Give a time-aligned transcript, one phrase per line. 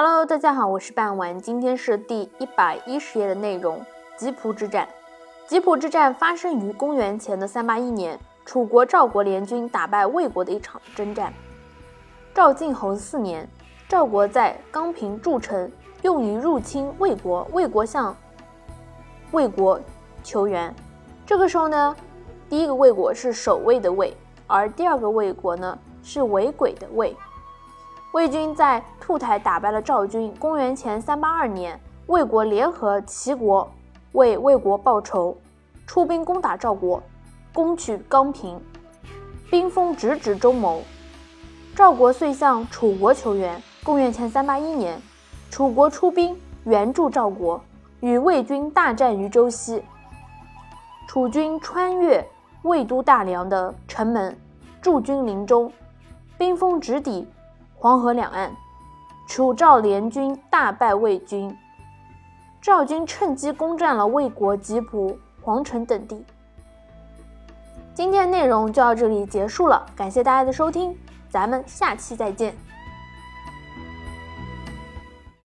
[0.00, 3.84] Hello，大家好，我是半丸，今天是第一百一十页的内容。
[4.16, 4.88] 吉普之战，
[5.48, 11.34] 吉普之战发生于公元前的三八一年，楚国赵国联军打败魏国的一场征战。
[12.32, 13.48] 赵晋侯四年，
[13.88, 15.68] 赵国在钢平筑城，
[16.02, 17.44] 用于入侵魏国。
[17.50, 18.16] 魏国向
[19.32, 19.80] 魏国
[20.22, 20.72] 求援。
[21.26, 21.96] 这个时候呢，
[22.48, 27.16] 第一个魏国是守卫的魏，而第二个魏国呢是为鬼的魏。
[28.18, 30.34] 魏军在兔台打败了赵军。
[30.40, 33.70] 公元前三八二年，魏国联合齐国
[34.10, 35.38] 为魏国报仇，
[35.86, 37.00] 出兵攻打赵国，
[37.54, 38.60] 攻取刚平，
[39.48, 40.82] 兵锋直指中牟。
[41.76, 43.62] 赵国遂向楚国求援。
[43.84, 45.00] 公元前三八一年，
[45.48, 47.62] 楚国出兵援助赵国，
[48.00, 49.80] 与魏军大战于周西。
[51.06, 52.28] 楚军穿越
[52.62, 54.36] 魏都大梁的城门，
[54.82, 55.72] 驻军林中，
[56.36, 57.24] 兵锋直抵。
[57.80, 58.50] 黄河两岸，
[59.28, 61.56] 楚赵联军大败魏军，
[62.60, 66.24] 赵军趁机攻占了魏国吉浦、黄城等地。
[67.94, 70.96] 今天内容就到这里结束了，感谢大家的收听，
[71.30, 72.52] 咱们下期再见。